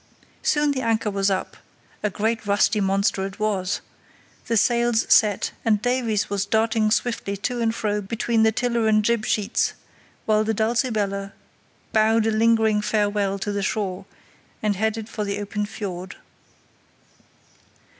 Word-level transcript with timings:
Soon 0.41 0.71
the 0.71 0.81
anchor 0.81 1.11
was 1.11 1.29
up 1.29 1.55
(a 2.01 2.09
great 2.09 2.47
rusty 2.47 2.81
monster 2.81 3.23
it 3.23 3.39
was!), 3.39 3.81
the 4.47 4.57
sails 4.57 5.05
set, 5.13 5.51
and 5.63 5.79
Davies 5.79 6.27
was 6.27 6.43
darting 6.47 6.89
swiftly 6.89 7.37
to 7.37 7.61
and 7.61 7.75
fro 7.75 8.01
between 8.01 8.41
the 8.41 8.51
tiller 8.51 8.87
and 8.87 9.05
jib 9.05 9.27
sheets, 9.27 9.73
while 10.25 10.43
the 10.43 10.55
Dulcibella 10.55 11.33
bowed 11.93 12.25
a 12.25 12.31
lingering 12.31 12.81
farewell 12.81 13.37
to 13.37 13.51
the 13.51 13.61
shore 13.61 14.05
and 14.63 14.75
headed 14.75 15.07
for 15.07 15.23
the 15.23 15.39
open 15.39 15.67
fiord. 15.67 16.15